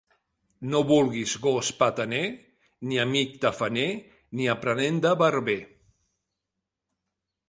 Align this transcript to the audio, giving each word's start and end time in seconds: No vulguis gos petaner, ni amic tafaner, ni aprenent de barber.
No 0.69 0.79
vulguis 0.91 1.33
gos 1.41 1.67
petaner, 1.81 2.21
ni 2.91 2.97
amic 3.03 3.35
tafaner, 3.43 3.85
ni 4.39 4.47
aprenent 4.55 4.97
de 5.07 5.13
barber. 5.21 5.59